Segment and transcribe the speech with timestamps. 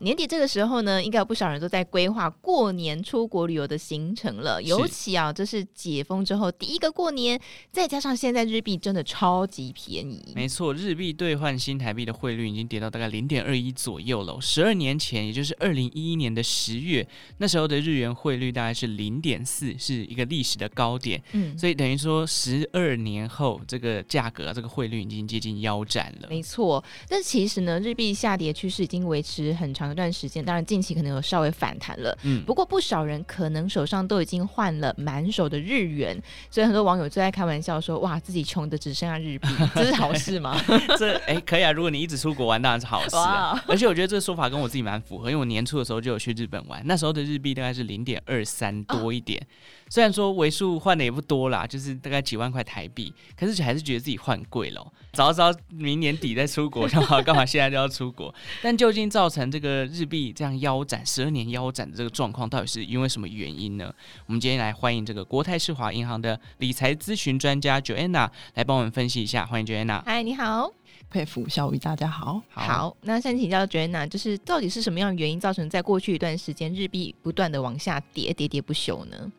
[0.00, 4.62] 年底这个时候呢，应该有不少人都在规划过年出国旅游的行程了。
[4.62, 7.40] 尤其啊，这是解封之后第一个过年，
[7.70, 10.32] 再加上现在日币真的超级便宜。
[10.34, 14.40] 没错，日币兑换新台币的汇率已经跌到大概零点二一左右了。
[14.40, 17.06] 十二年前，也就是二零一一年的十月，
[17.38, 21.22] 那时候的日元汇率大概是零点四，是一个历史的高点。
[21.32, 26.28] 嗯，所以等于说十二年后，这个价格、这个汇率已经接近腰斩了。
[26.28, 29.90] 没错，但其实呢，日币下跌趋势已经维持很长。
[29.90, 36.16] 一段时间，当然近期可能有稍微反弹了，嗯，不过不少人可能手上都已经换了满手的日元，
[36.48, 40.56] 所以很多网友最爱开玩笑说：“哇，自己穷的只剩下日币，这是好事吗？”
[40.96, 43.60] 这哎、欸，可以啊，如果你一直出国玩，当然是好事啊。
[43.66, 49.40] 而且我觉得这个说法跟我自己蛮符合，因为我年初的时候就有去日本玩，那时候的日币大概是零点二三多一点。
[49.40, 54.86] 哦虽然说为数换的也不多啦，就是大概几万块台币，可是还是觉得自己换贵了。
[55.14, 58.32] 早知道明年底再出国，干嘛干嘛现在就要出国？
[58.62, 63.92] 但究竟造成这个日币这样腰斩十二年腰斩的这个状况，到底是因为什么原因呢？
[64.26, 69.44] 我们今天来欢迎这个国泰世华银行的理财咨询专家 Joanna 来帮我们分析一下。
[69.44, 70.02] 欢迎 Joanna。
[70.04, 70.72] 嗨，你好，
[71.10, 72.40] 佩服小雨，大家好。
[72.48, 79.30] 好，好，那先请教 Joanna，就是到底是什么样的原因造成在过去一段时间日币不断的往下跌，跌跌不休呢？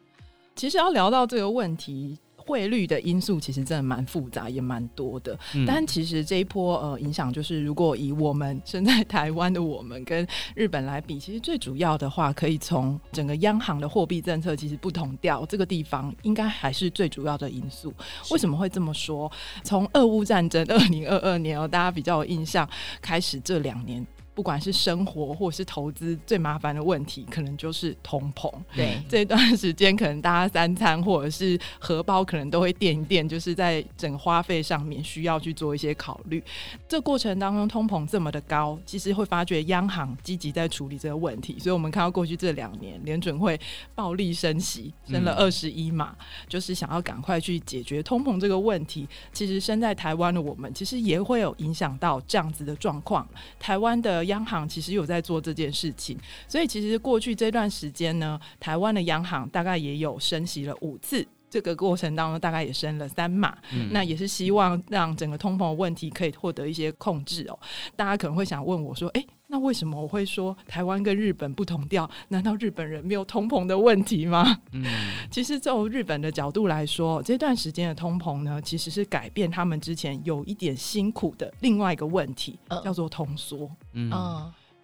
[0.56, 5.38] 其实要聊到这个问题，汇率的因素其实真的蛮复杂，也蛮多的。
[5.54, 17.94] 嗯、但其实这一波呃影响，就是如果以我们身在台湾的我们跟日本来比，其实最主要的话，可以从整个央行的货币政策其实不同调这个地方，应该还是最主要的因素。
[18.32, 19.32] 为什么会这么说？
[19.64, 22.68] 从俄乌战争 二零二二年哦，大家比较有印象，
[23.02, 24.06] 开始这两年。
[24.34, 28.50] 不管是生活或者是投资，最麻烦的问题可能就是通膨。
[28.74, 36.42] 对，这段时间可能大家三餐或者是荷包可能都会垫一垫，就是在整个花费上面需要去做一些考虑。
[36.88, 41.60] 这过程当中，通膨这么的高，其实会发觉央行积极在处理这个问题。
[41.60, 43.60] 所以我们看到过去这两年，联准会
[43.94, 49.06] 暴力升息，升了二十一码，嗯、就是想要赶快去解决通膨这个问题。
[49.34, 53.28] 其实身在台湾的我们，其实也会有影响到这样子的状况。
[53.60, 54.21] 台湾的。
[54.26, 56.18] 央行其实有在做这件事情，
[56.48, 67.60] 所以其实过去这段时间呢，台湾的央行大概也有升息了五次，这个过程当中大概也升了三码，嗯、那也是希望让整个通膨问题可以获得一些控制哦。
[67.96, 72.10] 大家可能会想问我说，诶，那为什么我会说台湾跟日本不同调？
[72.30, 74.58] 难道日本人没有通膨的问题吗？
[74.72, 74.82] 嗯，
[75.30, 83.70] 其实从日本的角度来说，这段时间的通膨呢，其实是改变他们之前有一点辛苦的另外一个问题，呃、叫做通缩。
[83.92, 84.10] 嗯，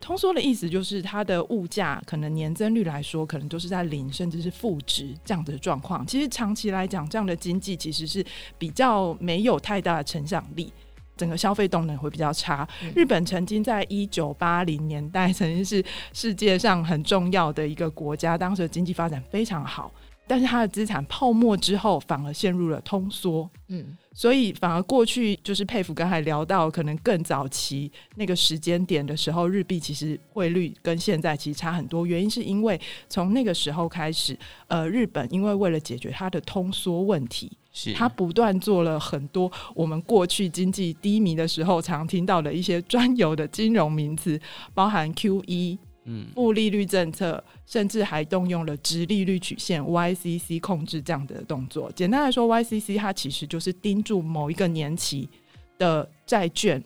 [0.02, 6.06] 通缩的意思就是它的物价可能年增率来说，可能都是在零甚至是负值这样的状况。
[6.06, 8.22] 其实长期来讲，这样的经济其实是
[8.58, 10.74] 比较没有太大的成长力。
[11.18, 12.66] 整个消费动能会比较差。
[12.96, 15.84] 日本曾经在一九八零年代曾经是
[16.14, 19.92] 世界上很重要的一个国家，当时的经济发展非常好，
[20.26, 23.50] 但是它的资产泡沫之后反而陷入了通缩。
[23.70, 32.06] 嗯，所以反而过去就是佩服刚才聊到，可能更早期那个时间点的时候，日币其实汇率跟现在其实差很多。
[32.06, 32.80] 原因是因为
[33.10, 37.52] 从那个时候开始，呃，日本因为为了解决它的通缩问题。
[37.96, 44.40] 他不断做了很多我们过去经济低迷的时候常听到的一些专有的金融名词，
[44.74, 51.92] 包含 QE、嗯，负利率政策，甚至还动用了直利率曲线 YCC 控制这样的动作。
[51.94, 55.30] 简单来说，YCC 它其实就是盯住某一个年期
[55.78, 56.84] 的债券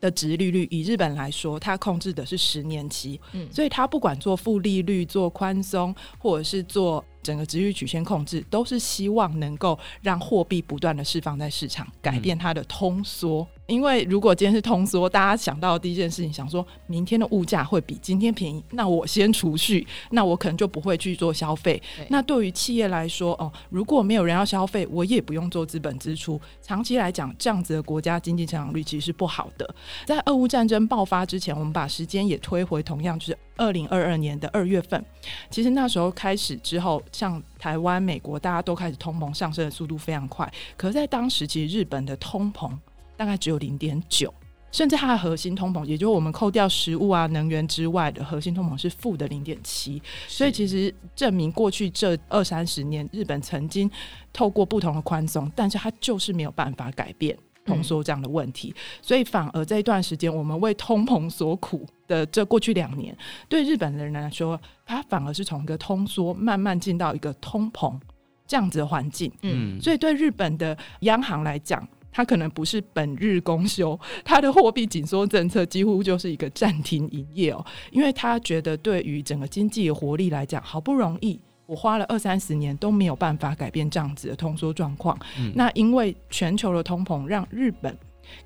[0.00, 0.66] 的值利率。
[0.70, 7.04] 以日本来说，它控制的是十年期，嗯，所以它不管做负利率、做宽松，或者是做。
[7.26, 13.44] 整个殖利率曲线控制都是希望能够让货币不断的释放在市场，改变它的通缩。
[13.68, 21.82] 嗯因为如果今天是通缩，大家想到的第一件事情，想说明天的物价会比今天便宜，那我先储蓄，那我可能就不会去做消费。
[21.96, 26.40] 对那对于企业来说，哦，如果没有人要消费，我也不用做资本支出。
[26.62, 29.74] 长期来讲，这样子的国家经济成长率其实是不好的。
[30.04, 35.04] 在俄乌战争爆发之前，我们把时间也推回同样，就是二零二二年的二月份。
[35.50, 40.50] 其实那时候开始之后，像台湾、美国，大家都开始通膨上升的速度非常快。
[40.76, 42.70] 可是在当时，其实日本的通膨。
[43.16, 44.32] 大概只有零点九，
[44.70, 50.02] 甚至它的核心通膨，也就是我们扣掉食物啊、能源之外的核心通膨是负的零点七。
[50.28, 53.90] 所以其实证明过去这二三十年，日本曾经
[54.32, 63.16] 透过不同的宽松，但是它就是没有办法改变通缩这样的问题，所以反而这一段时间我们为通膨所苦的这过去两年，
[63.48, 67.98] 对日本的人来说，他反而是从一个通缩慢慢进到一个通膨
[68.46, 69.32] 这样子的环境。
[69.42, 71.88] 嗯，所以对日本的央行来讲。
[72.16, 87.94] 它可能不是本日公休， 它的货币紧缩政策几乎就是一个暂停营业哦，因为他觉得对于整个经济的活力来讲，好不容易我花了二三十年都没有办法改变这样子的通缩状况，嗯、那因为全球的通膨让日本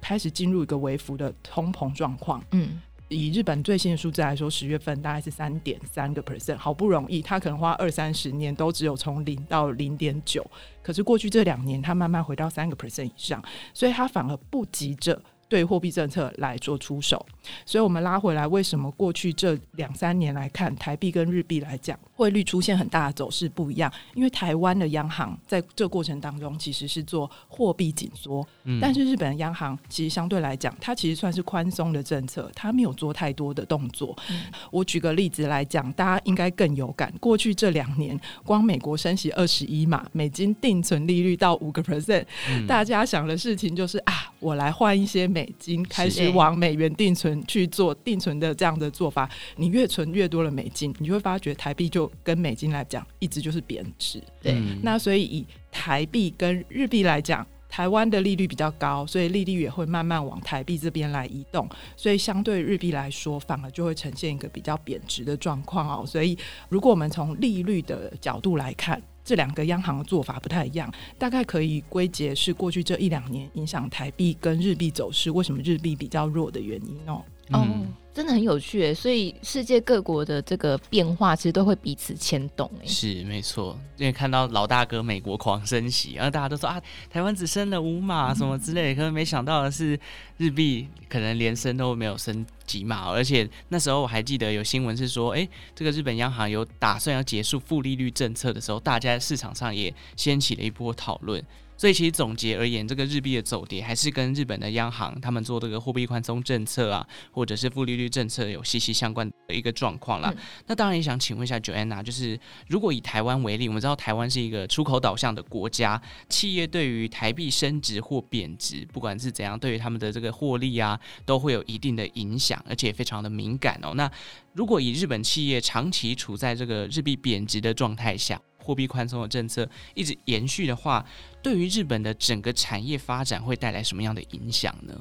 [0.01, 2.81] 开始进入一个微幅的通膨状况，嗯。
[3.11, 10.49] 以日本最新的数字来说，十月份大概是三点三个 percent，好不容易，他可能花二三十年都只有从零到零点九，
[10.81, 13.43] 可是过去这两年，他慢慢回到三个 percent 以上，
[13.75, 15.21] 所以他反而不急着。
[15.51, 17.27] 对货币政策来做出手，
[17.67, 23.93] 所以我们拉回来，为什么过去这两三年来看，台币跟日币来讲，汇率出现很大的走势不一样？
[24.15, 34.17] 因为台湾的央行在这过程当中其实是做货币紧缩，嗯、但是日本的央行其实相对来讲，它其实算是宽松的政策，它没有做太多的动作。
[34.31, 37.13] 嗯、我举个例子来讲，大家应该更有感。
[37.19, 42.25] 过去这两年，光美国升息二十一嘛，美金定存利率到五个 percent，
[42.69, 45.47] 大家想的事情就是啊，我来换一些美。
[45.59, 54.23] 金开始往美元定存去做定存的这样的做法，你越存越多的美金，你就会发觉台币就跟美金来讲，一直就是贬值。
[54.41, 66.07] 对，那所以以台币跟日币来讲，台湾的利率比较高，所以利率也会慢慢往台币这边来移动，所以相对日币来说，反而就会呈现一个比较贬值的状况哦。
[66.07, 66.39] 所以
[66.71, 77.23] 如果我们从利率的角度来看，这两个央行的做法不太一样，大概可以归结是过去这一两年影响台币跟日币走势，为什么日币比较弱的原因哦。
[77.53, 77.67] 哦，
[78.13, 82.71] 真的很有趣，所以世界各国的这个变化其实都会彼此牵动。
[82.83, 89.99] 哎，是没错，因为看到老大哥美国狂升息，然后大家都说啊，台湾只升了五码什么之类的，可能没想到的是
[90.39, 101.43] 日币可能连升都没有升几码，而且那时候我还记得有新闻是说，哎，这个日本央行有打算要结束负利率政策的时候，大家在市场上也掀起了一波讨论。
[101.81, 110.31] 所以其实总结而言，这个日币的走跌还是跟日本的央行他们做这个货币宽松政策啊，或者是负利率政策有息息相关的一个状况啦。
[110.37, 112.39] 嗯、那当然也想请问一下 Joanna，就是
[112.69, 115.99] 如果以台湾为例，我们知道台湾是一个出口导向的国家，
[116.29, 123.95] 企业对于台币升值或贬值，不管是怎样，对于他们的这个获利啊，都会有一定的影响，而且非常的敏感哦。
[123.95, 124.11] 那
[124.53, 131.05] 如果以日本企业长期处在这个日币贬值的状态下，货币宽松的政策一直延续的话，
[131.43, 134.95] 对于日本的整个产业发展会带来什么样的影响呢？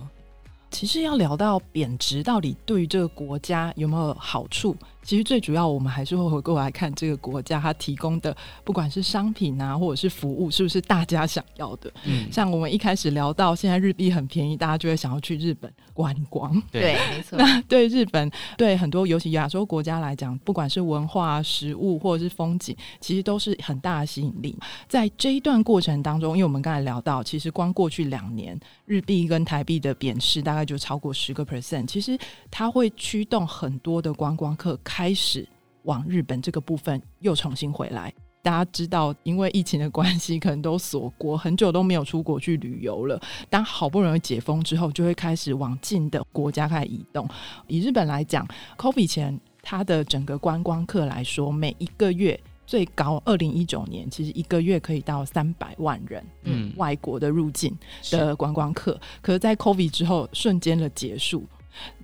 [0.71, 4.75] 其实要聊到贬值，到底对于这个国家有没有好处？
[5.01, 11.91] 其实最主要，我们还是会回过来看这个国家它提供的，不管是商品啊，或者是服务，是不是大家想要的？
[12.03, 16.61] 嗯，像我们一开始聊到，现在日币很便宜，大家就会想要去日本观光。
[16.71, 17.37] 对， 没错。
[17.39, 24.55] 那对日本，对很多尤其亚洲国家来讲，不管是文化、食物或者是风景，其实都是很大的吸引力。
[24.87, 32.17] 在这一段过程当中，因为我们刚才聊到，其实光过去两年，日币跟台币的贬值大概就超过十个 percent，其实
[32.51, 34.77] 它会驱动很多的观光客。
[34.89, 35.47] 开始
[35.83, 38.11] 往日本这个部分又重新回来。
[38.41, 43.21] 大家知道，因为疫情的关系，可能都锁国，很久都没有出国去旅游了。
[43.51, 47.27] 当好不容易解封之后，就会开始往近的国家开始移动。
[47.67, 48.47] 以日本来讲
[48.77, 57.77] ，COVID 前它的整个观光客来说，每一个月最高，二零一九年其实一个月可以到三百万人，嗯，外国的入境
[58.09, 61.45] 的观光客，是可是在 COVID 之后瞬间的结束。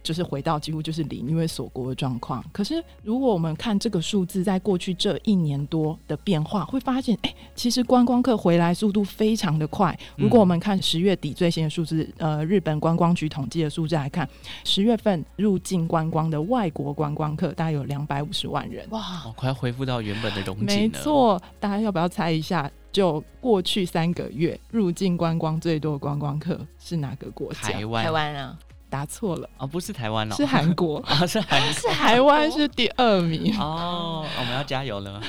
[0.05, 2.45] 就是回到几乎就是零，因为锁国的状况。
[2.53, 9.97] 可是如果我们看这个数字，在过去这一年多的变化，会发现，哎、欸，其实观光客回来速度非常的快。
[10.15, 14.29] 如果我们看十月底最新的数字，呃，日本观光局统计的数字来看，
[14.63, 19.01] 十月份入境观光的外国观光客大概有两百五十万人，哇，
[19.35, 20.75] 快要恢复到原本的容景了。
[20.75, 22.71] 没错，大家要不要猜一下？
[22.91, 27.71] 就过去三个月入境观光最多的观光客是哪个国家？
[27.71, 28.57] 台湾，台湾啊。
[28.89, 29.49] 答错了。
[29.57, 30.99] 哦，不是台湾哦，是韩国。
[30.99, 33.57] 啊， 是韩， 是台湾是第二名。
[33.59, 35.21] 哦，我们要加油了。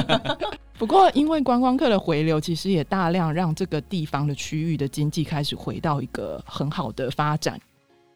[0.78, 7.60] 不过，因为观光客的回流，其实也大量让这个地方的区域的经济开始回到一个很好的发展。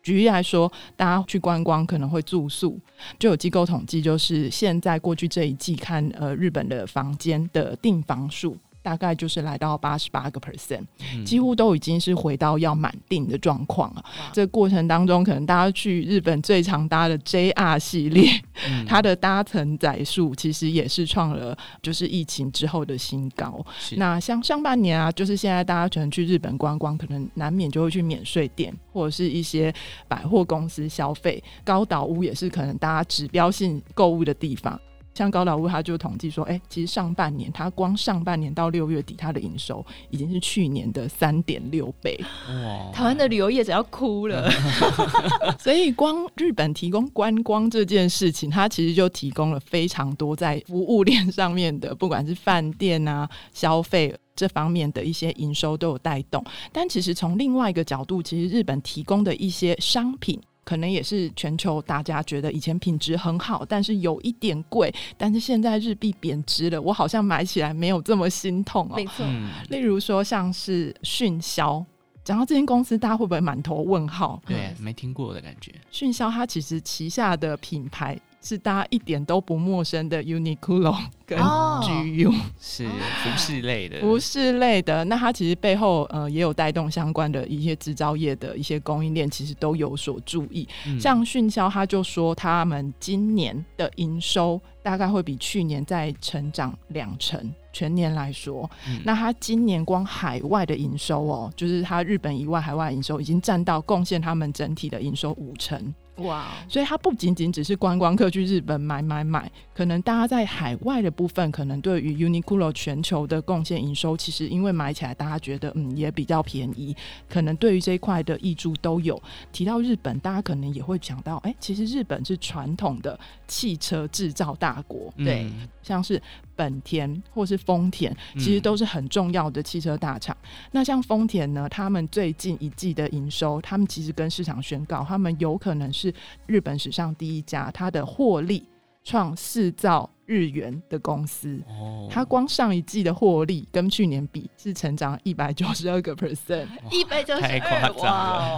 [0.02, 2.78] 举例来说，大家去观光可能会住宿，
[3.18, 10.84] 就有机构统计，就是现在过去这一季看，呃，日本的房间的订房数大概就是来到八十八个 percent，
[11.24, 14.04] 几乎都已经是回到要满定的状况了。
[14.04, 18.30] 哇这过程当中，可能大家去日本最常搭的 JR 系列，
[18.68, 23.64] 嗯、它的搭乘载数其实也是创了就是疫情之后的新高。
[23.96, 29.74] 那像上半年啊，就是现在大家可能去日本观光，可能难免就会去免税店或者是一些
[30.06, 34.78] 百货公司消费，高岛屋也是可能大家指标性购物的地方。
[35.14, 42.18] 像高岛屋，他就统计说，哎、欸，其实上半年，它光上半年到六月底，它的营收已经是去年的三点六倍。
[42.48, 42.90] 哇！
[42.92, 44.50] 台湾的旅游业者要哭了。
[45.58, 56.44] 所以，光日本提供观光这件事情，它其实就提供了非常多在服务链上面的，不管是饭店啊、消费这方面的一些营收都有带动。
[56.72, 60.40] 但其实从另外一个角度，其实日本提供的一些商品。
[60.64, 68.96] 可能也是全球大家觉得以前品质很好，但是有一点贵，但是现在日币贬值了，我好像买起来没有这么心痛哦。
[68.96, 69.24] 没错，
[69.68, 71.84] 例如说像是迅销，
[72.24, 74.42] 讲到这间公司，大家会不会满头问号？
[74.46, 75.72] 对，没听过的感觉。
[75.90, 78.18] 迅销它其实旗下的品牌。
[78.44, 80.94] 是大家一点都不陌生的 Uniqlo
[81.26, 85.02] 跟 GU，哦，是服饰类的，服饰类的。
[85.06, 90.68] 那它其实背后呃也有带动相关的一些制造业的一些供应链，其实都有所注意。
[90.86, 98.70] 嗯、像迅销，他就说他们今年的营收大概会比去年再成长两成，全年来说。
[98.86, 105.94] 嗯、那他今年光海外的营收哦，就是他日本以外海外营收已经占到贡献他们整体的营收五成。
[106.18, 116.94] 哇所以它不仅仅只是观光客去日本买买买，可能大家在海外的部分，可能对于 Uniqlo 全球的贡献营收，其实因为买起来大家觉得嗯也比较便宜，
[117.28, 119.20] 可能对于这一块的益注都有。
[119.52, 123.18] 提到日本，大家可能也会想到，哎、欸，其实日本是传统的
[123.48, 126.22] 汽车制造大国，对，嗯、像是。
[126.56, 130.36] 本田或是丰田，其实都是很重要的汽车大厂。
[130.44, 136.03] 嗯、那像丰田呢，他们最近一季的营收，他们其实跟市场宣告，他们有可能是
[136.46, 138.66] 日本史上第一家，它的获利
[139.04, 141.62] 创四兆日元的公司。
[141.68, 148.04] 哦，它光上一季的获利跟去年比是成长一百九十二个 percent，一百九十二，太夸张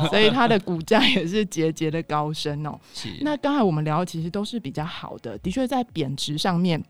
[0.02, 0.08] 了。
[0.08, 2.78] 所以它的股价也是节节的高升哦。
[2.94, 6.82] 是那刚才我们聊的其实都是比较好的，的确在贬值上面。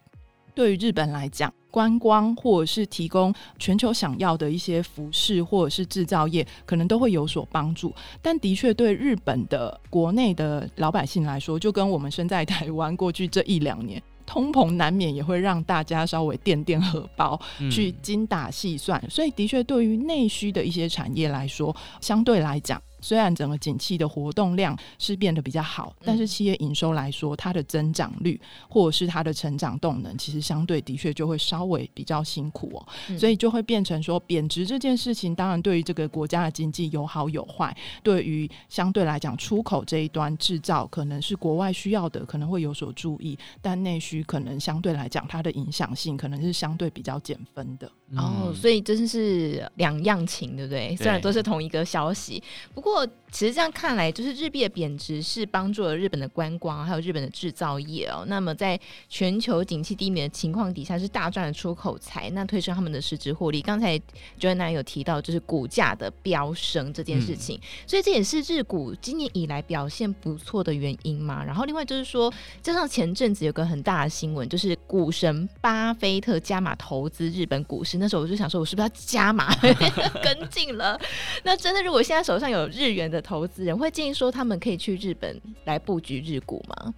[0.56, 7.94] 对于日本来讲，观光或者是提供全球想要的一些服饰或者是制造业，可能都会有所帮助。
[8.22, 17.38] 但的确，对日本的国内的老百姓来说，就跟我们身在台湾过去这一两年，通膨难免也会让大家稍微垫垫荷包，
[17.70, 18.98] 去精打细算。
[19.04, 22.80] 嗯、所以，的确，对于内需的一些产业来说，相对来讲。
[23.00, 32.86] 虽然整个景气的活动量是变得比较好，但是企业营收来说，它的增长率或者是它的成长动能，其实相对的确就会稍微比较辛苦哦。
[33.08, 37.76] 嗯、所以就会变成说，贬值这件事情，当然对于这个国家的经济有好有坏。
[38.02, 47.90] 对于相对来讲，出口这一端制造可能是国外需要的，可能会有所注意，但内需可能相对来讲，它的影响性可能是相对比较减分的。
[48.10, 50.70] 嗯、哦，所以真是两样情，对不？
[50.70, 52.42] 对，虽然都是同一个消息，
[52.74, 53.06] 不过。
[53.30, 58.24] 其实这样看来，就是日币的贬值是帮助了日本的观光，还有日本的制造业哦。
[58.28, 58.78] 那么在
[59.08, 63.60] 全球景气低迷的情况底下，是大赚了出口财，那推升他们的实质获利。
[63.60, 64.00] 刚才
[64.40, 71.44] Joanna 有提到，就是股价的飙升这件事情，嗯、所以这也是日股今年以来表现不错的原因嘛。
[71.44, 79.54] 然后另外就是说，加上前阵子有个很大的新闻，就是股神巴菲特加码投资日本股市，那时候我就想说，我是不是要加码
[80.22, 80.98] 跟进了？
[81.42, 86.94] 那真的，如果现在手上有日元的投资人会建议说，他们可以去日本来布局日股吗？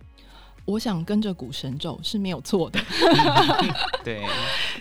[0.67, 2.79] 我想跟着股神走是没有错的。
[4.05, 4.23] 对，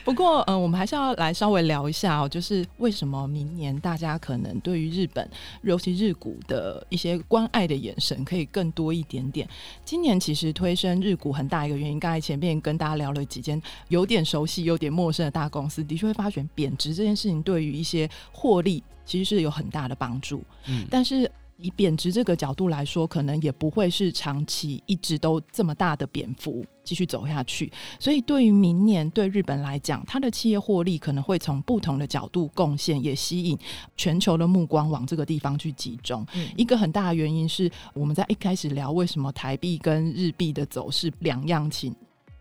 [0.04, 5.26] 不过嗯、呃，我们还是要来稍微聊一下哦，就是为什么明年大家可能对于日本，
[5.62, 9.48] 尤其日股的一些关爱的眼神可以更多一点点。
[9.86, 18.84] 今年其实推升日股很大一个原因，刚才前面跟大家聊了几间有点熟悉、有点陌生的大公司，的确会发现贬值这件事情对于一些获利。
[19.08, 27.72] 其实是有很大的帮助，嗯，但是以贬值这个角度来说，可能也不会是长期一直都这么大的贬幅继续走下去。
[28.00, 33.58] 所以对于明年对日本来讲，它的企业获利可能会从不同的角度贡献，也吸引
[33.96, 36.24] 全球的目光往这个地方去集中。
[36.36, 41.96] 嗯，一个很大的原因是我们在一开始聊为什么台币跟日币的走势两样情。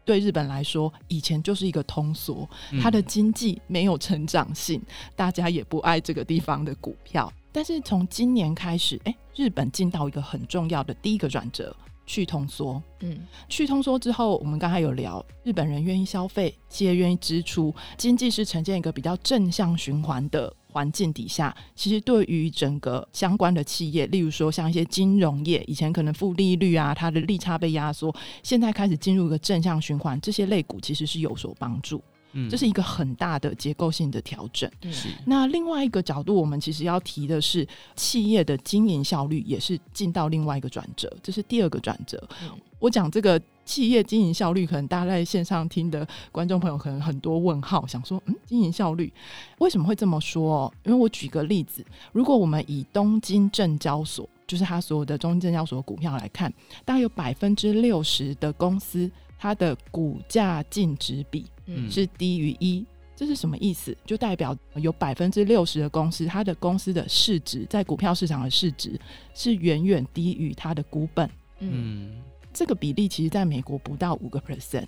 [0.07, 2.49] 对日本来说，以前就是一个通缩，
[2.81, 7.31] 它的经济没有成长性，嗯、大家也不爱这个地方的股票。
[7.53, 12.83] 但是从今年开始，哎，日本进到一个很重要的第一个转折，去通缩。
[13.01, 32.03] 嗯，去通缩之后，我们刚才有聊，日本人愿意消费，企业愿意支出，经济是呈现一个比较正向循环的环境底下，其实对于整个相关的企业，例如说像一些金融业，以前可能负利率啊，它的利差被压缩，现在开始进入一个正向循环，这些类股其实是有所帮助。
[32.37, 34.71] 嗯，这是一个很大的结构性的调整。
[34.93, 35.09] 是。
[35.25, 37.67] 那另外一个角度，我们其实要提的是，
[37.97, 42.23] 企业的经营效率也是进到另外一个转折，这是第二个转折。
[42.43, 42.51] 嗯。
[42.79, 49.11] 我讲这个企业经营效率，可能大家在线上听的观众朋友可能很多问号，想说，嗯，经营效率
[49.59, 50.73] 为什么会这么说？
[50.85, 56.53] 因为我举个例子，如果我们以东京证交所，就是它所有的中京证交所的股票来看，
[56.85, 61.47] 大概有百分之六十的公司，它的股价净值比。
[61.67, 63.97] 嗯，是低于一，这是什么意思？
[64.05, 68.99] 就代表有百分之六十的公司，它的公司的市值在股票市场的市值
[69.35, 71.29] 是远远低于它的股本。
[71.59, 74.87] 嗯，这个比例其实在美国不到五个 percent，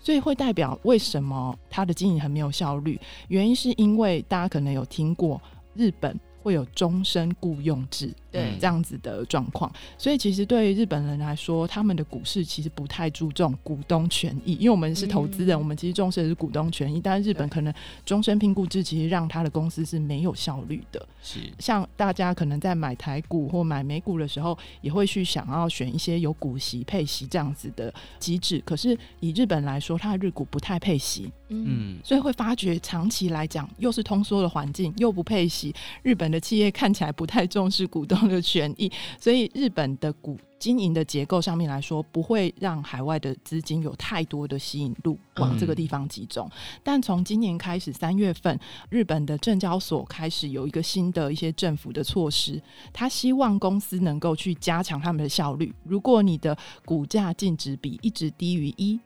[0.00, 3.00] 所以会代表为什么它的经营很没有效率？
[3.28, 5.40] 原因是因为大家可能有听过
[5.74, 6.18] 日本。
[6.42, 17.00] 会有终身雇佣制，对这样子的状况，所以其实对于日本人来说，他们的股市其实不太注重股东权益，因为我们是投资人，嗯、我们其实重视的是股东权益。
[17.00, 17.72] 但是日本可能
[18.04, 21.06] 终身聘雇制，其实让他的公司是没有效率的。
[21.22, 28.62] 是像大家可能在买台股或买美股的时候，也会去想要选一些有股息配息这样子的机制。
[28.64, 36.38] 可是以日本来说，它的日股不太配息，嗯，所以会发觉长期来讲，又是通缩的环境，又不配息，日本的。
[36.48, 46.50] 企业看起来不太重视股东的权益， 所以日本的股经营的结构上面来说，不会让海外的资金有太多的吸引度往这个地方集中。
[46.82, 48.58] 但从今年开始，三月份，
[48.88, 52.58] 日本的证交所开始有一个新的一些政府的措施，
[52.94, 55.70] 他希望公司能够去加强他们的效率。
[55.84, 56.56] 如果你的
[56.86, 58.98] 股价净值比一直低于一，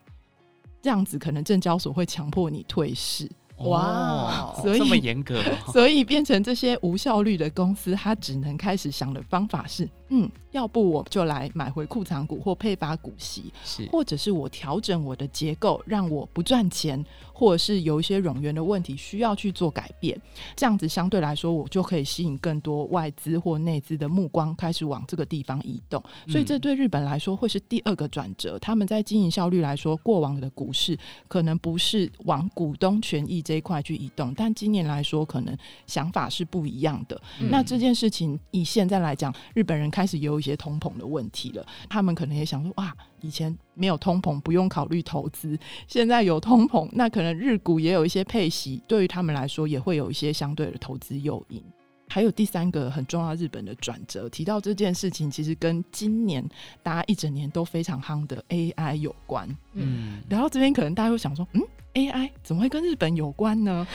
[0.80, 3.28] 这样子可能证交所会强迫你退市。
[3.68, 5.42] 哇，所以这么严格，
[5.72, 10.30] 所以变成这些无效率的公司，他只能开始想的方法是，嗯。
[10.52, 20.20] 要不我就来买回库藏股或配发股息，是或者是我调整我的结构，让我不赚钱，或者是有一些冗员的问题需要去做改变，
[20.54, 26.02] 这样子相对来说，我就可以吸引更多外资或内资的目光，开始往这个地方移动。
[26.28, 28.58] 所以这对日本来说会是第二个转折。
[28.58, 37.18] 他们在经营效率来说，过往的股市可能不是往股东权益这一块去移动，但今年来说，可能想法是不一样的。
[37.40, 40.41] 嗯、那这件事情以现在来讲，日本人开始有。
[40.42, 51.62] 一些通膨的问题了，他们可能也想说，哇，以前没有通膨，不用考虑投资，现在有通膨，那可能日股也有一些配息，对于他们来说也会有一些相对的投资诱因。
[52.08, 56.46] 还有第三个很重要日本的转折，提到这件事情，其实跟今年
[56.82, 59.48] 大家一整年都非常夯的 AI 有关。
[59.72, 61.62] 嗯，聊到这边，可能大家会想说，嗯
[61.94, 63.86] ，AI 怎么会跟日本有关呢？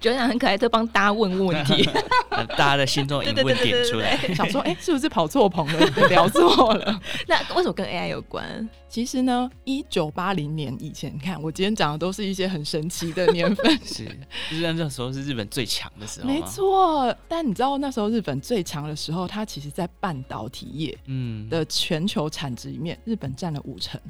[0.00, 1.88] 觉得很可爱，就帮大家问问题，
[2.56, 7.00] 大家的心中疑问点出来，想说，哎、欸，是不是跑错棚了， 聊错了？
[7.26, 8.68] 那为什么跟 AI 有关？
[8.88, 14.04] 其实呢，一九八零年以前，你看我今天讲的都是一些很神奇的年份， 是，
[14.50, 17.14] 就是那时候是日本最强的时候，没错。
[17.28, 24.00] 但你知道那时候日本最强的时候，它其实，在半导体业，嗯，的全球产值里面，嗯、日本占了五成。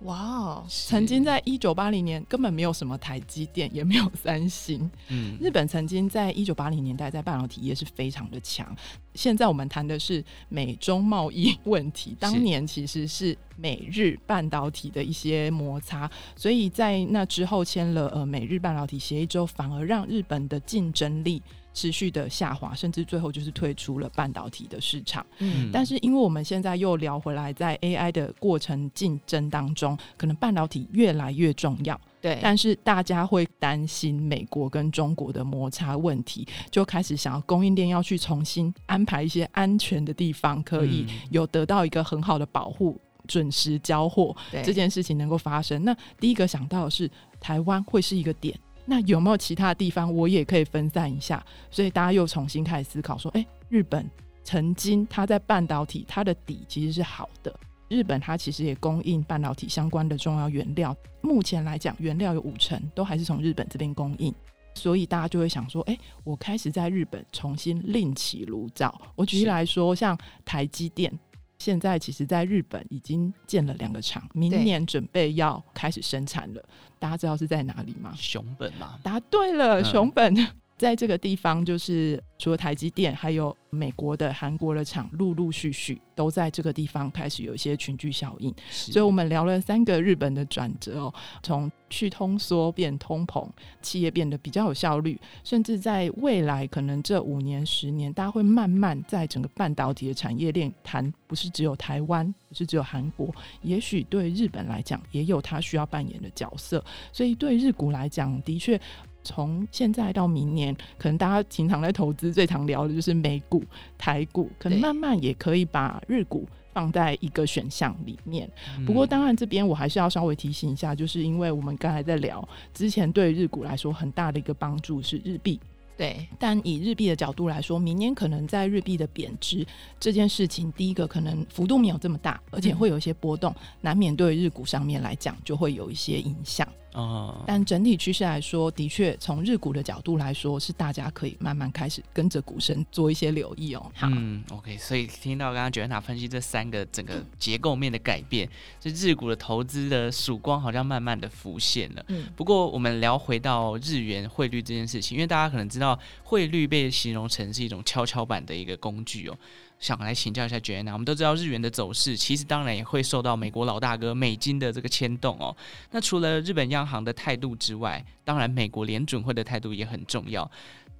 [0.00, 0.64] 哇哦！
[0.68, 4.90] 曾经在一九八零年根本没有什么台积电，也没有三星。
[5.08, 8.74] 嗯，日本曾经在一九八零年代在半导体业是非常的强。
[9.14, 21.42] 现在我们谈的是美中贸易问题，当年其实是美日半导体的一些摩擦，所以在那之后签了呃美日半导体协议之后，反而让日本的竞争力。
[21.72, 25.24] 持续的下滑，甚至最后就是退出了半导体的市场。
[25.38, 31.98] 嗯，但是因为我们现在又聊回来，在 AI 的过程竞争当中，可能半导体越来越重要。
[32.20, 45.82] 对，但是大家会担心美国跟中国的摩擦问题，就开始想要供应链要去重新安排一些安全的地方，可以有得到一个很好的保护，准时交货，这件事情能够发生。
[45.84, 48.58] 那第一个想到的是台湾会是一个点。
[48.86, 51.44] 那有没有其他地方我也可以分散一下？
[51.70, 54.04] 所以大家又重新开始思考说，哎、欸，日本
[54.42, 57.54] 曾经它在半导体它的底其实是好的，
[57.90, 60.96] 日本它其实也供应半导体相关的重要原料。
[61.20, 64.32] 目前来讲，原料有五成都还是从日本这边供应，
[64.74, 68.98] 所以大家就会想说，哎、欸，我开始在日本重新另起炉灶。
[69.16, 71.12] 我举例来说，像台积电。
[71.58, 76.64] 现在其实，在日本已经建了两个厂，明年准备要开始生产了。
[76.98, 78.14] 大家知道是在哪里吗？
[78.16, 78.98] 熊本吗？
[79.02, 80.34] 答对了，嗯、熊本
[80.80, 88.50] 在这个地方，就是除了台积电，还有美国的、韩国的厂，陆陆续续都在这个地方开始有一些群聚效应。
[88.70, 93.46] 所以我们聊了三个日本的转折哦，从去通缩变通膨，
[93.82, 106.82] 企业变得比较有效率，甚至在未来可能这五年、十年，大家会慢慢在整个半导体的产业链谈，不是只有台湾，不是只有韩国，也许对日本来讲，也有它需要扮演的角色。
[107.12, 108.80] 所以对日股来讲，的确。
[109.22, 113.62] 从现在到明年，可能大家平常在投资最常聊的就是美股、
[113.98, 118.48] 台股，可能慢慢也可以把日股放在一个选项里面。
[118.86, 125.60] 不过，当然这边我还是要稍微提醒一下，就是因为我们刚才在聊之前，对日股来说很大的一个帮助是日币。
[125.96, 129.66] 对，但以日币的角度来说，明年可能在日币的贬值
[129.98, 136.66] 这件事情，第一个可能幅度没有这么大，而且会有一些波动，难免对日股上面来讲就会有一些影响。
[136.92, 143.92] 哦，但整体趋势来说，的确从日股的角度来说，是大家可以慢慢开始跟着股神做一些留意哦。
[143.94, 148.48] 好，嗯，OK，所以听到刚刚 Joanna 分析这三个整个结构面的改变，
[148.80, 152.04] 这日股的投资的曙光好像慢慢的浮现了。
[152.08, 159.38] 嗯，不过我们聊回到日元汇率这件事情，因为大家可能知道汇率被形容成是一种跷跷板的一个工具哦。
[159.80, 165.56] 想来请教一下杰娜我们都知道日元的走势，其实当然也会受到美国老大哥美金的这个牵动哦。
[165.90, 170.48] 那除了日本央行的态度之外，当然美国联准会的态度也很重要。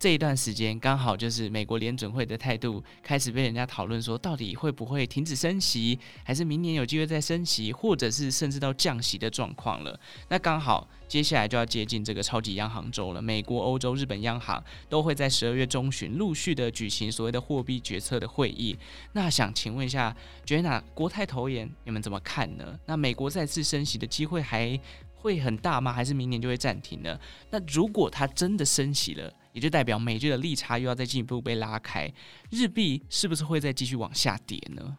[0.00, 10.00] 这一段时间刚好就是美国联准会的态度开始被人家讨论说，到底会不会停止升息，还是明年有机会再升息，或者是甚至到降息的状况了。
[10.30, 18.74] 那刚好接下来就要接近这个超级央行周了，美国、欧洲、日本央行都会在十二月中旬陆续的举行所谓的货币决策的会议。
[19.12, 22.80] 那想请问一下，Joanna 国泰投研你们怎么看呢？
[22.86, 24.80] 那美国再次升息的机会还
[25.20, 25.92] 会很大吗？
[25.92, 27.18] 还是明年就会暂停呢？
[27.50, 29.33] 那如果它真的升息了？
[29.52, 32.12] 也就代表美日的利差又要再进一步被拉开，
[32.50, 34.96] 日币是不是会再继续往下跌呢？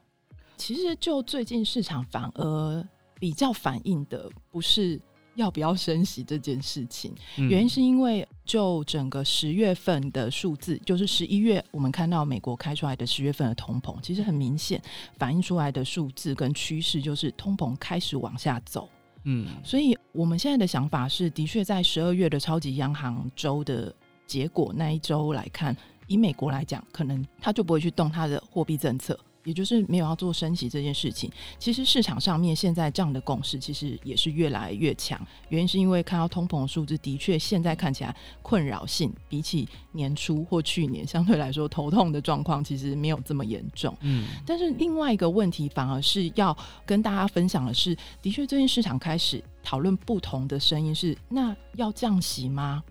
[0.58, 5.02] 其实就最近市场反而比较反映的不是
[5.36, 14.82] 要不要升息这件事情，嗯、原因是因为就整个十月份的数字，就是十一月我们看到美国开出来的十月份的通膨，其实很明显
[15.18, 18.90] 反映出来的数字跟趋势就是通膨开始往下走。
[19.24, 23.94] 嗯，所以我们现在的想法是，的确在十二月的超级央行周的。
[24.28, 25.76] 结果那一周来看，
[26.08, 31.32] 以美国来讲，可能他就不会去动他的货币政策，也就是没有要做升息这件事情。
[31.58, 35.20] 其实市场上面现在这样的共识，其实也是越来越强。
[35.50, 43.96] 原因是因为看到通膨数字的确现在看起来困扰性比起年初或去年相对来说头痛的状况，其实没有这么严重。
[44.02, 52.84] 嗯，但是另外一个问题反而是要跟大家分享的是，的确最近市场开始讨论不同的声音是，那要降息吗？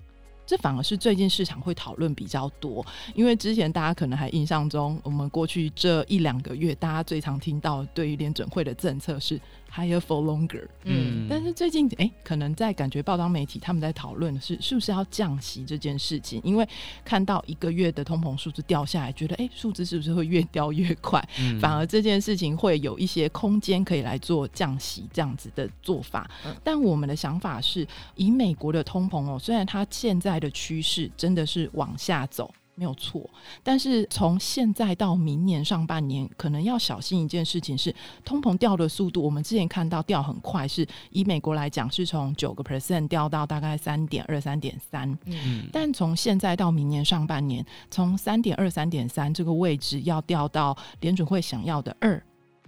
[0.50, 2.84] 这反而是最近市场会讨论比较多，
[3.14, 9.40] 因为之前大家可能还印象中，我们过去这一两个月，大家最常听到对于联准会的政策是
[9.74, 10.66] higher for longer。
[10.84, 16.68] 嗯，但是最近哎，可能在感觉报章媒体他们在讨论的是是不是要降息这件事情，因为
[17.04, 21.22] 看到一个月的通膨数字掉下来，觉得哎，数字是不是会越掉越快？
[21.38, 26.30] 嗯，反而这件事情会有一些空间可以来做降息这样子的做法。
[26.44, 33.28] 嗯，但我们的想法是以美国的通膨哦，虽然它现在的趋势真的是往下走，没有错。
[33.62, 39.22] 但是从现在到明年上半年，可能要小心一件事情是，通膨掉的速度。
[39.22, 45.06] 我们之前看到掉很快，是以美国来讲，是从九个 percent 掉到大概三点二、三点三。
[45.26, 52.22] 嗯，但从现在到明年上半年，从三点二、三点三这个位置要掉到联准会想要的二，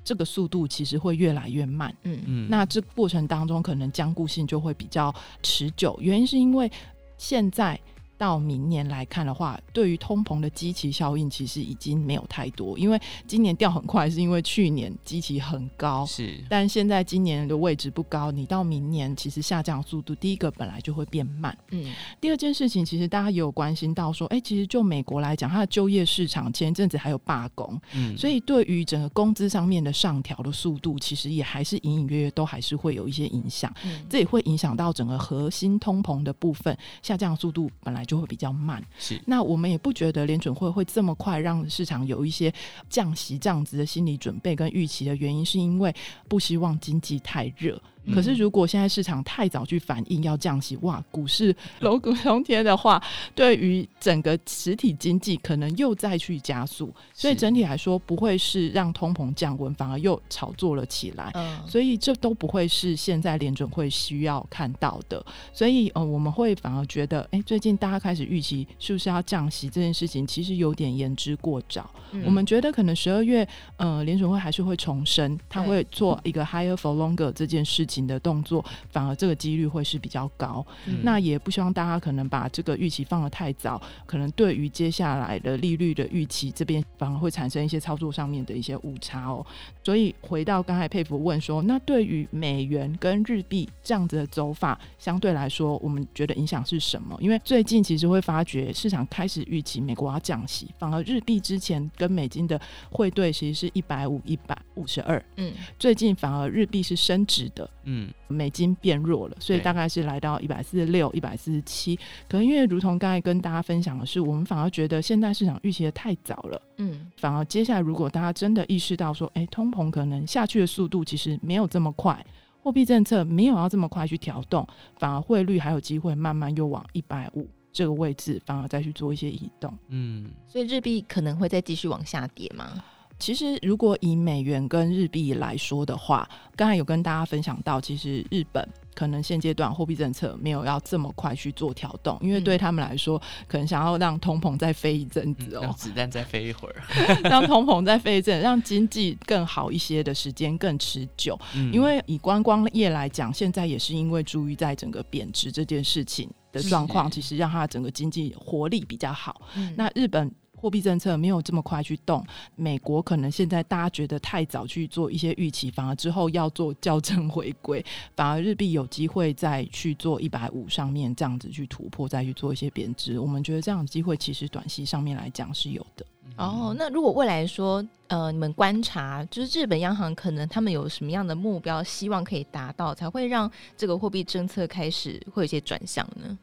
[0.04, 1.96] 这个速度其实会越来越慢。
[2.02, 5.96] 嗯嗯，那这过程当中可能僵固性就会比较持久。
[6.02, 6.70] 原因是因为。
[7.18, 7.78] 现在
[8.22, 12.78] 到明年来看的话，对于通膨的基期效应，其实已经没有太多。
[12.78, 16.38] 因为今年掉很快，是因为去年基期很高，是。
[16.48, 21.58] 但现在今年的位置不高，你到明年其实下降速度，第一个本来就会变慢。
[21.72, 21.92] 嗯。
[22.20, 33.74] 第二件事情，其实大家也有关心到说，哎、欸，其实就美国来讲，它的就业市场前一阵子还有罢工，嗯，所以对于整个工资上面的上调的速度，其实也还是隐隐约约都还是会有一些影响。
[33.84, 34.06] 嗯。
[34.08, 38.11] 这也会影响到整个核心通膨的部分下降速度，本来就。
[38.12, 39.18] 就会比较慢，是。
[39.26, 42.52] 那我们也不觉得联准会会这么快让市场有一些
[42.90, 45.94] 降息这样子的心理准备跟预期的原因，是因为
[46.28, 47.80] 不希望经济太热。
[48.12, 53.02] 可是如果现在市场太早去反应要降息，哇，股市楼鼓冲天的话，
[53.34, 61.30] 对于整个实体经济可能又再去加速，所以整体来说不会是让通膨降温，反而又炒作了起来。
[61.34, 65.24] 嗯，所以这都不会是现在联准会需要看到的。
[65.52, 71.88] 所以，呃，我们会反而觉得，哎，最近大家开始预期是不是要降息这件事情，其实有点言之过早。
[72.12, 80.64] 嗯，我们觉得可能十二月，呃，联准会还是会重申，他会做一个 higher for longer 这件事情的动作，反而这个几率会是比较高。
[80.86, 89.44] 嗯，那也不希望大家可能把这个预期放得太早，可能对于接下来的利率的预期这边反而会产生一些操作上面的一些误差哦。
[89.82, 97.16] 所以回到刚才佩服问说，那对于美元跟日币这样子的走法，相对来说，我们觉得影响是什么？
[97.20, 111.96] 因为最近其实会发觉市场开始预期美国要降息，反而日币之前跟美金的汇兑其实是一百五、一百五十二，嗯，最近反而日币是升值的，嗯，美金变弱了，所以大概是来到一百四十六、一百四十七。
[112.28, 122.24] 可能因为如同刚才跟大家分享的是，我们反而觉得现在市场预期的太早了，嗯，反而接下来如果大家真的意识到说，哎，通膨可能下去的速度其实没有这么快，
[122.62, 124.66] 货币政策没有要这么快去调动，
[124.98, 132.84] 反而汇率还有机会慢慢又往一百五这个位置，反而再去做一些移动，嗯，所以日币可能会再继续往下跌吗？
[133.22, 146.82] 其实，如果以美元跟日币来说的话，刚才有跟大家分享到，其实日本可能现阶段货币政策没有要这么快去做调动，因为对他们来说，可能想要让通膨再飞一阵子哦，让子弹再飞一会儿，
[147.22, 151.38] 让通膨再飞一阵，让经济更好一些的时间更持久。
[151.72, 159.42] 因为以观光业来讲，现在也是因为注意在整个贬值这件事情的状况，其实让它整个经济活力比较好。
[159.76, 160.28] 那日本。
[160.62, 173.18] 货币政策没有这么快去动，美国可能现在大家觉得太早去做一些预期，反而之后要做校正回归，反而日币有机会再去做一百五上面这样子去突破，再去做一些贬值。
[173.18, 176.06] 我们觉得这样的机会其实短期上面来讲是有的。
[176.36, 186.38] 哦，那如果未来说，呃，你们观察就是日本央行可能他们有什么样的目标，希望可以达到，才会让这个货币政策开始会有一些转向呢？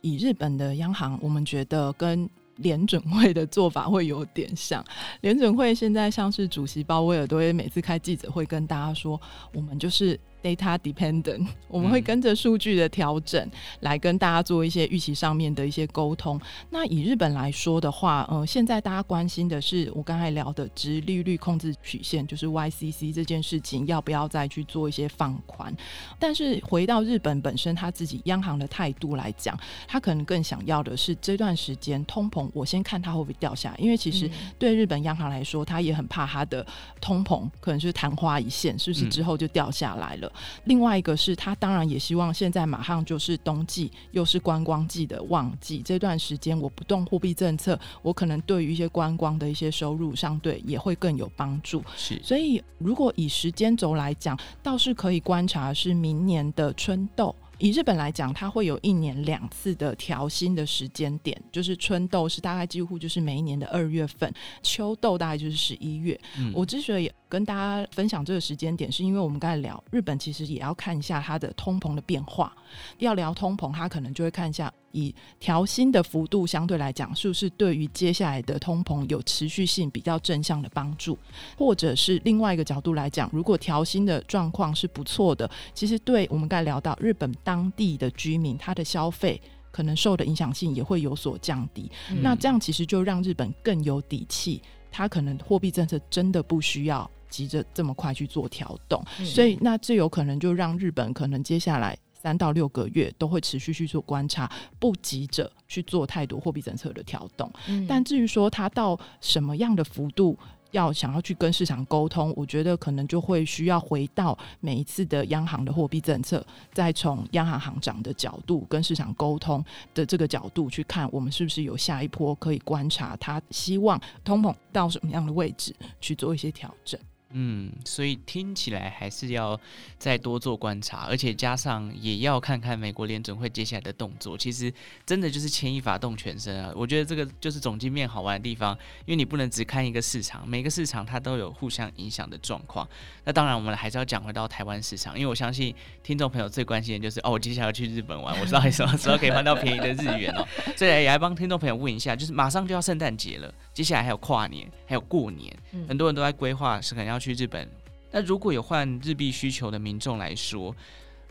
[0.00, 4.84] 以日本的央行，我们觉得跟联准会的做法会有点像，
[5.20, 9.20] 联准会现在像是主席鲍威尔都也每次开记者会跟大家说，
[9.52, 10.18] 我们就是。
[10.42, 13.50] Data dependent， 我们会跟着数据的调整
[13.80, 16.40] 来跟大家做一些预期上面的一些沟通。
[16.70, 25.72] 那以日本来说的话，呃，现在大家关心的是我刚才聊的直利率控制曲线，就是 YCC 这件事情要不要再去做一些放宽？
[26.18, 34.28] 但是回到日本本身他自己央行的态度来讲，他可能更想要的是这段时间通膨，我先看它会不会掉下来，因为其实
[34.58, 36.66] 对日本央行来说，他也很怕他的
[37.00, 40.31] 通膨可能是昙花一现，是不是之后就掉下来了？
[40.64, 51.82] 另外一个是他当然也希望现在马上就是冬季，又是观光季的旺季，这段时间我不动货币政策，我可能对于一些观光的一些收入相对也会更有帮助。
[51.96, 57.34] 是，所以如果以时间轴来讲，倒是可以观察是明年的春豆。
[57.58, 64.32] 以日本来讲，它会有一年两次的调薪的时间点，就是春豆是大概几乎就是每一年的二月份，
[64.64, 66.20] 秋豆大概就是十一月。
[66.38, 66.50] 嗯。
[66.52, 72.54] 我之所以跟大家分享这个时间点，是因为我们刚才聊日本，其实也要看一下它的通膨的变化。
[72.98, 74.70] 要聊通膨，它可能就会看一下。
[74.94, 81.18] 以调薪的幅度相对来讲，是不是对于接下来的通膨有持续性比较正向的帮助？
[81.56, 89.40] 或者是另外一个角度来讲，如果调薪的状况是不错的，其实对我们刚才聊到日本当地的居民，他的消费
[89.70, 91.90] 可能受的影响性也会有所降低。
[92.10, 92.20] 嗯。
[92.20, 99.02] 那这样其实就让日本更有底气，他可能货币政策真的不需要急着这么快去做调动。
[99.18, 99.26] 嗯。
[99.26, 101.98] 所以那这有可能就让日本可能接下来。
[102.22, 107.52] 三到六个月都会持续去做观察，不急着去做太多货币政策的调动。
[107.66, 107.84] 嗯。
[107.88, 110.38] 但至于说它到什么样的幅度
[110.70, 127.00] 要想要去跟市场沟通，我觉得可能就会需要回到每一次的央行的货币政策，再从央行行长的角度跟市场沟通的这个角度去看，我们是不是有下一波可以观察，他希望通膨到什么样的位置去做一些调整。
[127.32, 129.58] 嗯，所以听起来还是要
[129.98, 134.36] 再多做观察，而且加上也要看看美国联准会接下来的动作。
[134.36, 134.72] 其实
[135.06, 136.72] 真的就是牵一发动全身啊！
[136.76, 142.86] 我觉得这个就是总经面好玩的地方，因为你不能只看一个市场，每个市场它都有互相影响的状况。
[143.24, 150.46] 那当然，我们还是要讲回到台湾市场，因为我相信听众朋友最关心的就是哦，我接下来要去日本玩，我到底什么时候可以换到便宜的日元哦。
[150.76, 155.50] 所以也来帮听众朋友问一下，就是马上就要圣诞节了，接下来还有跨年，还有过年，
[155.88, 157.21] 很多人都在规划是可能要。
[157.22, 157.68] 去日本
[158.10, 160.74] 那如果有换日币需求的民众来说，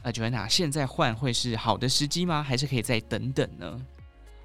[0.01, 2.41] 呃，Joanna，现在换会是好的时机吗？
[2.41, 3.79] 还是可以再等等呢？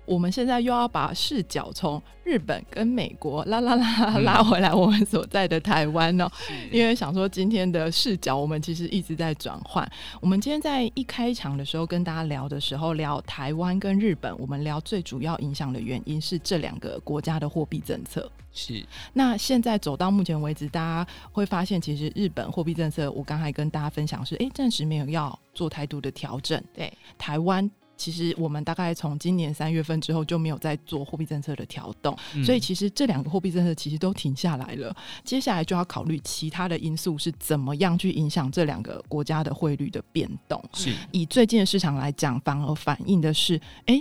[0.07, 6.31] 我们现在又要把视角从日本跟美国拉拉拉拉回来，我们所在的台湾哦，
[6.71, 9.89] 因为想说今天的视角，我们其实一直在转换。
[10.21, 18.31] 我们今天在一开场的时候跟大家聊的时候，聊台湾跟日本，我们聊最主要影响的原因是这两个国家的货币政策。
[18.53, 18.85] 是。
[19.13, 26.63] 那现在走到目前为止，大家会发现，其实日本货币政策，我刚才跟大家分享是，哎，暂时没有要做太多的调整。
[26.75, 27.71] 对，台湾。
[27.97, 34.95] 其实我们大概从今年三月份之后就没有再做货币政策的调动，嗯，所以其实这两个货币政策其实都停下来了。
[35.25, 40.63] 接下来就要考虑其他的因素是怎么样去影响这两个国家的汇率的变动。
[40.75, 44.01] 是以最近的市场来讲，反而反映的是，哎，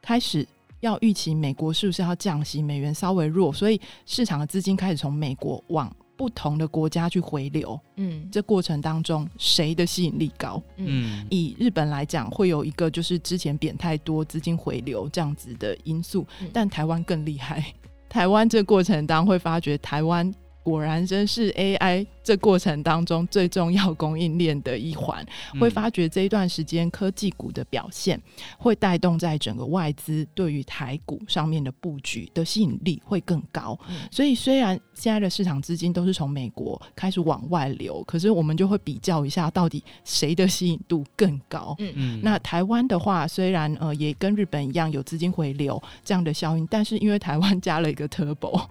[0.00, 0.46] 开始
[0.80, 5.90] 要预期美国是不是要降息，美元稍微弱，所以市场的资金开始从美国往。
[6.22, 10.62] 不同的国家去回流，嗯，这过程当中谁的吸引力高？
[10.76, 17.74] 嗯，以日本来讲，会有一个就是之前贬太多资金回流这样子的因素，嗯，但台湾更厉害，
[18.08, 20.32] 台湾这过程当中会发觉台湾。
[20.64, 25.26] 果然真是 AI 这过程当中最重要供应链的一环，
[25.58, 28.22] 会发觉这一段时间科技股的表现
[28.56, 33.76] 会带动在整个外资对于台股上面的布局的吸引力会更高。
[34.12, 41.74] 所以虽然现在的市场资金都是从美国开始往外流，可是我们就会比较一下到底谁的吸引度更高。
[41.80, 42.20] 嗯嗯。
[42.22, 48.64] 那台湾的话，虽然呃也跟日本一样有资金回流这样的效应，但是因为台湾加了一个 Turbo，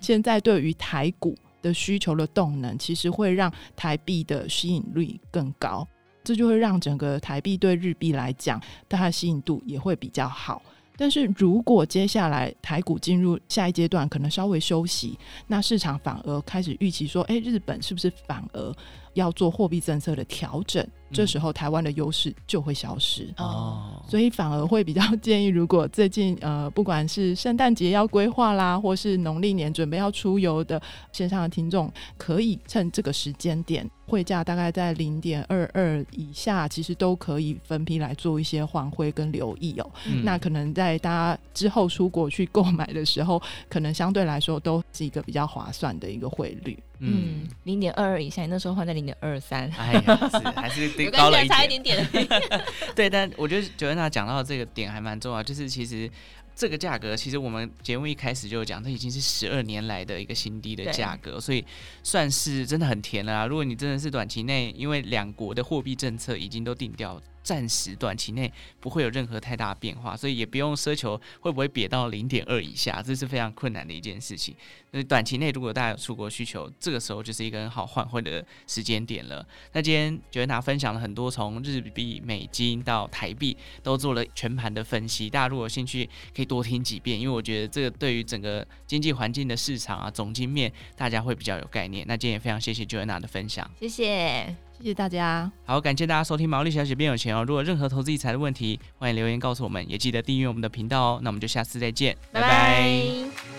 [0.00, 1.36] 现在对于台股。
[1.64, 5.88] 的需求的动能，其实会让台币的吸引力更高，
[6.22, 10.60] 这就会让整个台币对日币来讲，它的吸引度也会比较好。
[10.96, 18.74] 但是如果接下来台股进入下一阶段，可能稍微休息，那市场反而开始预期说，哎，日本是不是反而
[19.14, 20.86] 要做货币政策的调整？
[21.12, 30.80] 这时候台湾的优势就会消失哦，所以反而会比较建议，如果最近呃不管是圣诞节要规划啦，或是农历年准备要出游的
[31.12, 39.88] 线上的听众，可以趁这个时间点，汇价大概在零点二二以下，其实都可以分批来做一些换汇跟留意哦。
[40.06, 46.76] 嗯、那可能在大家之后出国去购买的时候，可能相对来说都是一个比较划算的一个汇率。
[47.00, 52.08] 嗯，零点二二以下，你那时候换在零点二三，哎呀，是 还是高了一点，差一点点。
[52.94, 56.08] 对，但我觉得 Joanna 讲到这个点还蛮重要，就是其实
[56.54, 61.64] 这个价格，其实我们节目一开始就讲，这已经是十二年来的一个新低的价格，所以
[62.02, 63.46] 算是真的很甜了啊。
[63.46, 67.20] 如果你真的是短期内，因为两国的货币政策已经都定掉。
[67.44, 74.56] 暂时短期内不会有任何太大变化，所以也不用奢求会不会贬到零点二以下，这是非常困难的一件事情。
[74.92, 79.46] 那短期内如果大家有出国需求，这个时候就是一个很好换汇的时间点了。
[79.74, 85.28] 那今天 Joanna 分享了很多，从日币、美金到台币都做了全盘的分析。
[85.28, 92.04] 大家如果有兴趣，可以以多听几遍，因为我觉得这个对于整个经济环境的市场啊，总经面大家会比较有概念。
[92.06, 94.54] 那今天也非常谢谢 Joanna 的分享，谢谢。
[94.76, 97.44] 谢谢大家，好，感谢大家收听《毛利小姐变有钱》哦。
[97.44, 101.20] 如果任何投资理财的问题，欢迎留言告诉我们，也记得订阅我们的频道哦。
[101.22, 102.48] 那我们就下次再见，拜拜。
[102.48, 103.53] 拜拜。